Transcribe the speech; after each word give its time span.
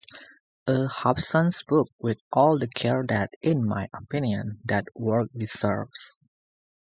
A. 0.65 0.87
Hobson's 0.87 1.61
book, 1.61 1.91
with 1.99 2.17
all 2.33 2.57
the 2.57 2.67
care 2.67 3.05
that, 3.07 3.33
in 3.39 3.63
my 3.63 3.87
opinion, 3.93 4.59
that 4.65 4.87
work 4.95 5.29
deserves. 5.37 6.17